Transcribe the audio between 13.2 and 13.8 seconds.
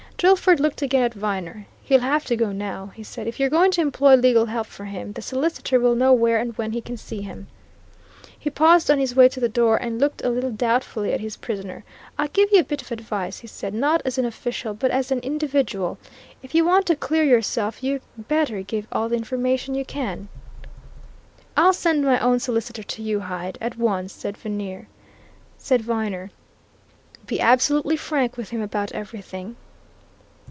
he said,